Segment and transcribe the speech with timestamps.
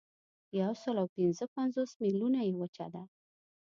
[0.59, 3.03] یوسلاوپینځهپنځوس میلیونه یې وچه ده.